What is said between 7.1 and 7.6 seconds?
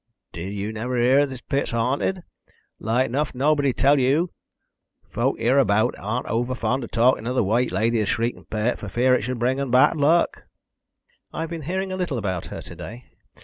of th'